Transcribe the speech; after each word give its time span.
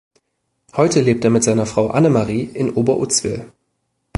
Heute 0.75 0.99
lebt 1.01 1.23
er 1.25 1.29
mit 1.29 1.43
seiner 1.43 1.67
Frau 1.67 1.89
Annemarie 1.89 2.41
in 2.51 2.71
Oberuzwil. 2.71 3.51